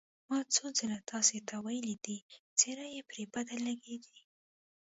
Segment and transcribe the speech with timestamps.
[0.29, 2.17] ما څو ځل تاسې ته ویلي دي،
[2.57, 4.19] څېره یې پرې بده لګېږي.